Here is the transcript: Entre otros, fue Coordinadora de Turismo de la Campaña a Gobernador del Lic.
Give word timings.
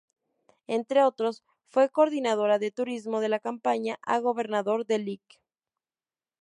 Entre 0.65 1.03
otros, 1.03 1.43
fue 1.67 1.91
Coordinadora 1.91 2.57
de 2.57 2.71
Turismo 2.71 3.19
de 3.19 3.29
la 3.29 3.39
Campaña 3.39 3.99
a 4.01 4.17
Gobernador 4.17 4.87
del 4.87 5.05
Lic. 5.05 5.39